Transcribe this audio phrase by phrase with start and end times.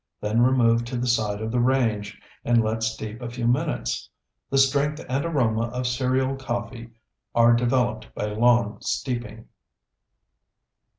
[0.19, 4.09] Then remove to the side of the range and let steep a few minutes.
[4.49, 6.89] The strength and aroma of cereal coffee
[7.35, 9.47] are developed by long steeping.